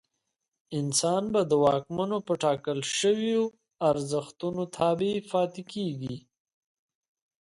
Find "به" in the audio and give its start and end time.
1.33-1.41